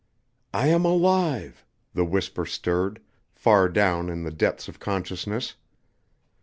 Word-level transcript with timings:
"I 0.51 0.65
am 0.69 0.83
alive," 0.83 1.63
the 1.93 2.03
whisper 2.03 2.43
stirred, 2.47 2.99
far 3.35 3.69
down 3.69 4.09
in 4.09 4.23
the 4.23 4.31
depths 4.31 4.67
of 4.67 4.79
consciousness. 4.79 5.53